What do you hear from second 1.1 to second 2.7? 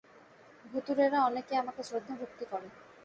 অনেকে আমাকে শ্রদ্ধাভক্তি করে।